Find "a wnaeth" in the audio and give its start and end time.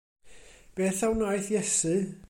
1.05-1.47